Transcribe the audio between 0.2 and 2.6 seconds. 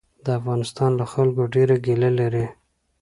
د افغانستان له خلکو ډېره ګیله لري.